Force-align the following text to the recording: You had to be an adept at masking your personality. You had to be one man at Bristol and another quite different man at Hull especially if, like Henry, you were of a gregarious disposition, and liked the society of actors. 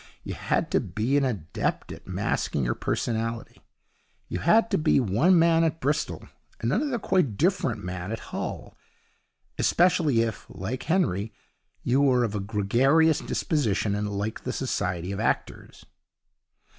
You 0.23 0.33
had 0.33 0.71
to 0.71 0.79
be 0.79 1.15
an 1.15 1.23
adept 1.23 1.91
at 1.91 2.07
masking 2.07 2.63
your 2.65 2.73
personality. 2.73 3.61
You 4.29 4.39
had 4.39 4.71
to 4.71 4.79
be 4.79 4.99
one 4.99 5.37
man 5.37 5.63
at 5.63 5.79
Bristol 5.79 6.27
and 6.59 6.73
another 6.73 6.97
quite 6.97 7.37
different 7.37 7.83
man 7.83 8.11
at 8.11 8.31
Hull 8.33 8.75
especially 9.59 10.21
if, 10.21 10.47
like 10.49 10.81
Henry, 10.81 11.35
you 11.83 12.01
were 12.01 12.23
of 12.23 12.33
a 12.33 12.39
gregarious 12.39 13.19
disposition, 13.19 13.93
and 13.93 14.11
liked 14.17 14.43
the 14.43 14.53
society 14.53 15.11
of 15.11 15.19
actors. 15.19 15.85